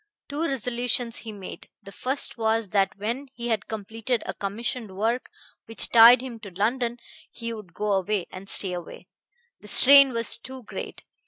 [0.29, 1.69] Two resolutions he made.
[1.83, 5.29] The first was that when he had completed a commissioned work
[5.67, 6.97] which tied him to London
[7.29, 9.09] he would go away, and stay away.
[9.59, 11.03] The strain was too great.